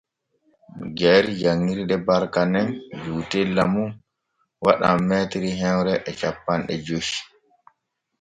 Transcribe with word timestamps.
Jayri 0.99 1.33
janŋirde 1.41 1.95
Barka 2.07 2.41
nen 2.53 2.67
juutella 3.03 3.63
mum 3.73 3.89
waɗan 4.65 4.97
m 5.07 5.09
hemre 5.59 5.93
e 6.09 6.11
cappanɗe 6.19 6.75
joy. 6.85 7.07